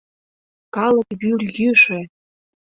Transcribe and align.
Калык 0.75 1.09
вӱр 1.21 1.39
йӱшӧ!.. 1.57 1.99